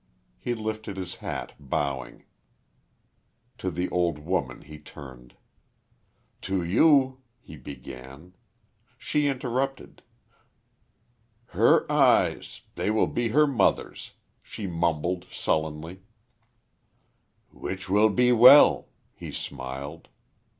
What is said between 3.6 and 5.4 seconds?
the old woman he turned.